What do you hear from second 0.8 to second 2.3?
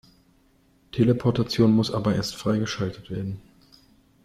Teleportation muss aber